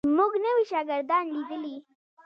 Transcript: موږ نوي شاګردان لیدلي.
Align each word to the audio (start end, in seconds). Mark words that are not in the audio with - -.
موږ 0.17 0.31
نوي 0.45 0.63
شاګردان 0.71 1.25
لیدلي. 1.33 1.75